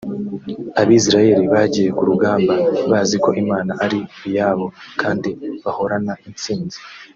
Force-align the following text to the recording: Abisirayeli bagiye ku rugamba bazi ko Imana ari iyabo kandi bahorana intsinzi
Abisirayeli 0.81 1.45
bagiye 1.53 1.89
ku 1.97 2.03
rugamba 2.09 2.53
bazi 2.91 3.15
ko 3.23 3.29
Imana 3.41 3.71
ari 3.85 3.99
iyabo 4.27 4.65
kandi 5.01 5.29
bahorana 5.63 6.13
intsinzi 6.27 6.77